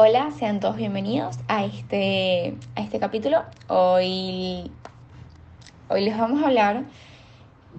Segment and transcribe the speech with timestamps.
[0.00, 3.42] Hola, sean todos bienvenidos a este, a este capítulo.
[3.66, 4.70] Hoy,
[5.88, 6.84] hoy les vamos a hablar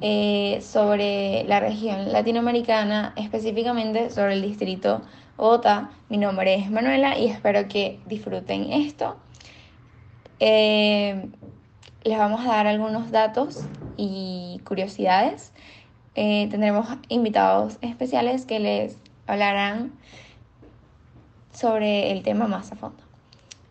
[0.02, 5.02] eh, sobre la región latinoamericana, específicamente sobre el distrito
[5.38, 5.92] Bogotá.
[6.10, 9.16] Mi nombre es Manuela y espero que disfruten esto.
[10.42, 11.26] Eh,
[12.04, 13.64] les vamos a dar algunos datos
[13.96, 15.54] y curiosidades.
[16.16, 19.94] Eh, tendremos invitados especiales que les hablarán
[21.52, 23.04] sobre el tema más a fondo.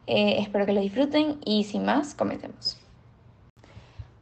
[0.06, 2.78] Eh, espero que lo disfruten y sin más, comencemos.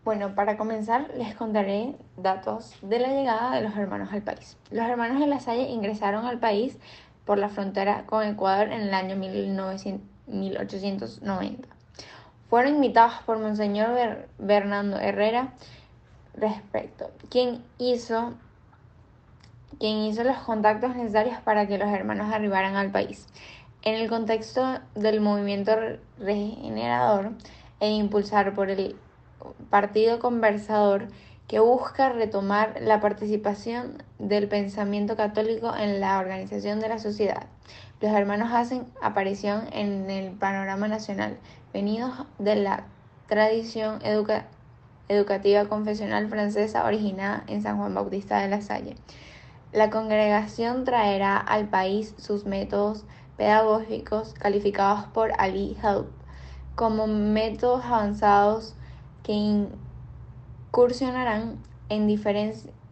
[0.04, 4.56] Bueno, para comenzar les contaré datos de la llegada de los hermanos al país.
[4.70, 6.78] Los hermanos de la Salle ingresaron al país
[7.24, 11.68] por la frontera con Ecuador en el año 1890.
[12.48, 15.54] Fueron invitados por Monseñor Bernardo Herrera
[16.34, 18.34] respecto, quien hizo,
[19.78, 23.26] quien hizo los contactos necesarios para que los hermanos arribaran al país.
[23.82, 25.72] En el contexto del movimiento
[26.18, 27.32] regenerador
[27.80, 28.96] e impulsar por el
[29.70, 31.08] Partido Conversador
[31.46, 37.46] que busca retomar la participación del pensamiento católico en la organización de la sociedad.
[38.00, 41.38] Los hermanos hacen aparición en el panorama nacional,
[41.72, 42.84] venidos de la
[43.28, 44.00] tradición
[45.08, 48.96] educativa confesional francesa originada en San Juan Bautista de la Salle.
[49.72, 53.04] La congregación traerá al país sus métodos
[53.36, 56.08] pedagógicos calificados por Ali Help
[56.76, 58.74] como métodos avanzados
[59.22, 59.32] que
[60.70, 61.58] incursionarán
[61.88, 62.08] en,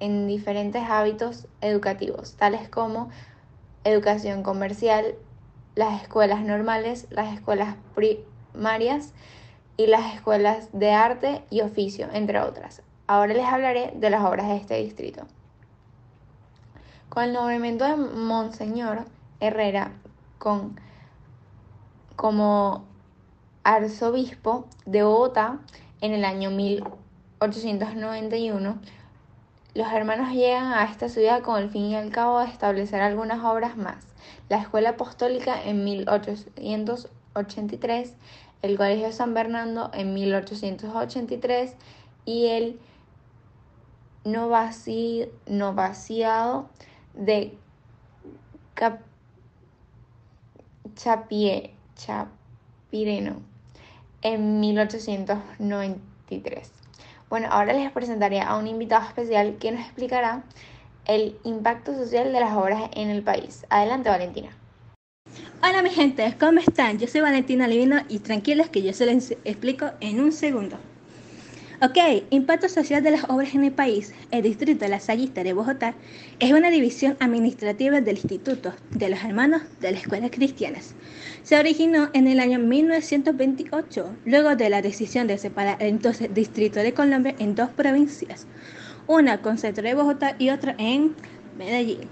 [0.01, 3.11] en diferentes hábitos educativos, tales como
[3.85, 5.15] educación comercial,
[5.75, 9.13] las escuelas normales, las escuelas primarias
[9.77, 12.83] y las escuelas de arte y oficio, entre otras.
[13.07, 15.27] Ahora les hablaré de las obras de este distrito.
[17.09, 19.07] Con el nombramiento de Monseñor
[19.41, 19.91] Herrera
[22.17, 22.85] como
[23.63, 25.59] arzobispo de Bogotá,
[26.01, 28.79] en el año 1891,
[29.75, 33.45] los hermanos llegan a esta ciudad con el fin y al cabo de establecer algunas
[33.45, 34.07] obras más.
[34.49, 38.15] La Escuela Apostólica en 1883,
[38.63, 41.77] el Colegio San Bernardo en 1883
[42.25, 42.81] y el
[45.47, 46.69] novaciado
[47.15, 47.57] de
[51.97, 53.43] Chapireno
[54.23, 56.73] en 1893.
[57.29, 60.45] Bueno, ahora les presentaré a un invitado especial que nos explicará
[61.07, 63.67] el impacto social de las obras en el país.
[63.71, 64.51] Adelante, Valentina.
[65.63, 66.99] Hola mi gente, ¿cómo están?
[66.99, 70.77] Yo soy Valentina Livino y tranquilos que yo se les explico en un segundo.
[71.85, 71.99] Ok,
[72.31, 74.15] impacto social de las obras en el país.
[74.31, 75.95] El distrito de La Sallista de Bogotá
[76.39, 80.95] es una división administrativa del Instituto de los Hermanos de las Escuelas Cristianas.
[81.43, 86.81] Se originó en el año 1928, luego de la decisión de separar el entonces Distrito
[86.81, 88.47] de Colombia en dos provincias,
[89.07, 91.15] una con centro de Bogotá y otra en
[91.59, 92.09] Medellín.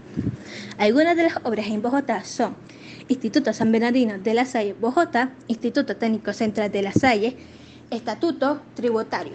[0.76, 2.56] Algunas de las obras en Bogotá son
[3.08, 7.38] Instituto San Bernardino de la Salle, Bogotá, Instituto Técnico Central de la Salle,
[7.92, 9.34] Estatuto Tributario.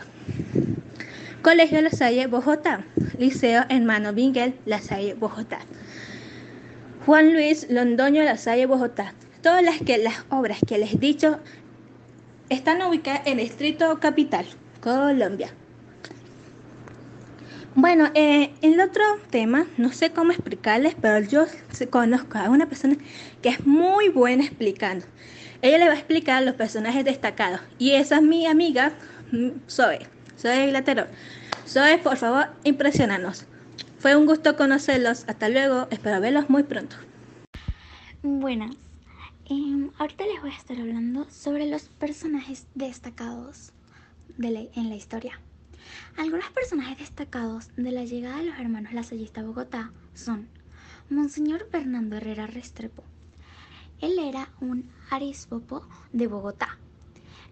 [1.44, 2.84] Colegio La Salle, Bogotá.
[3.20, 5.60] Liceo Hermano Miguel La Salle, Bogotá.
[7.06, 9.14] Juan Luis Londoño La Salle, Bogotá.
[9.44, 11.40] Todas las, que, las obras que les he dicho
[12.50, 14.48] están ubicadas en el Distrito Capital,
[14.82, 15.54] Colombia.
[17.76, 21.46] Bueno, eh, el otro tema, no sé cómo explicarles, pero yo
[21.92, 22.98] conozco a una persona
[23.44, 25.06] que es muy buena explicando.
[25.62, 27.62] Ella le va a explicar los personajes destacados.
[27.80, 28.94] Y esa es mi amiga
[29.32, 30.08] mm, Zoe.
[30.38, 31.08] Zoe Glaterón.
[31.68, 33.46] Zoe, por favor, impresionanos.
[34.00, 35.26] Fue un gusto conocerlos.
[35.28, 35.88] Hasta luego.
[35.90, 36.96] Espero verlos muy pronto.
[38.22, 38.76] Buenas.
[39.50, 43.72] Em, ahorita les voy a estar hablando sobre los personajes destacados
[44.38, 45.40] de en la historia.
[46.18, 50.48] Algunos personajes destacados de la llegada de los hermanos Lasallista a Bogotá son
[51.10, 53.04] Monseñor Fernando Herrera Restrepo,
[54.02, 56.78] él era un arisbopo de Bogotá.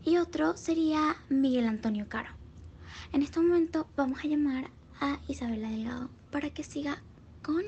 [0.04, 2.30] Y otro sería Miguel Antonio Caro.
[3.12, 4.69] En este momento vamos a llamar
[5.02, 7.02] a Isabela Delgado para que siga
[7.42, 7.64] con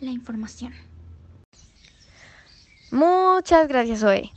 [0.00, 0.72] la información.
[2.90, 4.32] Muchas gracias, Zoe.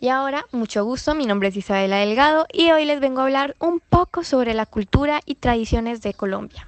[0.00, 3.54] Y ahora, mucho gusto, mi nombre es Isabela Delgado y hoy les vengo a hablar
[3.60, 6.66] un poco sobre la cultura y tradiciones de Colombia.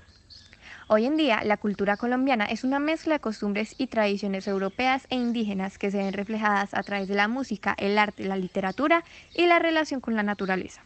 [0.86, 5.16] Hoy en día, la cultura colombiana es una mezcla de costumbres y tradiciones europeas e
[5.16, 9.02] indígenas que se ven reflejadas a través de la música, el arte, la literatura
[9.32, 10.82] y la relación con la naturaleza.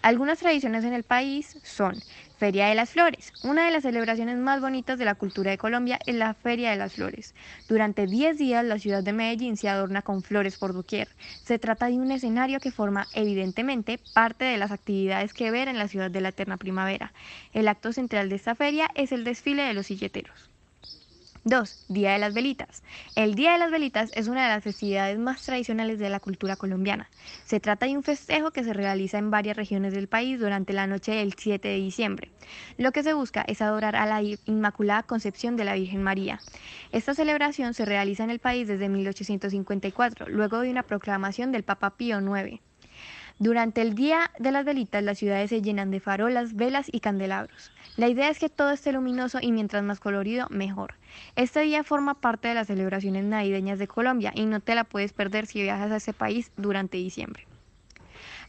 [0.00, 2.04] Algunas tradiciones en el país son
[2.36, 3.32] Feria de las Flores.
[3.42, 6.76] Una de las celebraciones más bonitas de la cultura de Colombia es la Feria de
[6.76, 7.34] las Flores.
[7.66, 11.08] Durante 10 días la ciudad de Medellín se adorna con flores por doquier.
[11.42, 15.78] Se trata de un escenario que forma evidentemente parte de las actividades que ver en
[15.78, 17.12] la ciudad de la eterna primavera.
[17.52, 20.50] El acto central de esta feria es el desfile de los silleteros.
[21.48, 21.86] 2.
[21.88, 22.82] Día de las Velitas.
[23.16, 26.56] El Día de las Velitas es una de las festividades más tradicionales de la cultura
[26.56, 27.08] colombiana.
[27.46, 30.86] Se trata de un festejo que se realiza en varias regiones del país durante la
[30.86, 32.30] noche del 7 de diciembre.
[32.76, 36.38] Lo que se busca es adorar a la Inmaculada Concepción de la Virgen María.
[36.92, 41.96] Esta celebración se realiza en el país desde 1854, luego de una proclamación del Papa
[41.96, 42.60] Pío IX.
[43.40, 47.70] Durante el Día de las Velitas, las ciudades se llenan de farolas, velas y candelabros.
[47.96, 50.94] La idea es que todo esté luminoso y mientras más colorido, mejor.
[51.36, 55.12] Este día forma parte de las celebraciones navideñas de Colombia y no te la puedes
[55.12, 57.46] perder si viajas a ese país durante diciembre.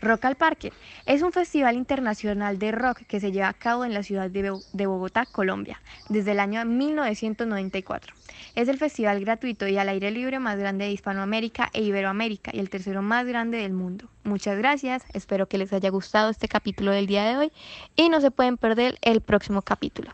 [0.02, 0.72] Rock al Parque
[1.06, 4.86] es un festival internacional de rock que se lleva a cabo en la ciudad de
[4.86, 8.14] Bogotá, Colombia, desde el año 1994.
[8.56, 12.60] Es el festival gratuito y al aire libre más grande de Hispanoamérica e Iberoamérica y
[12.60, 14.06] el tercero más grande del mundo.
[14.24, 17.52] Muchas gracias, espero que les haya gustado este capítulo del día de hoy
[17.98, 20.14] y no se pueden perder el próximo capítulo.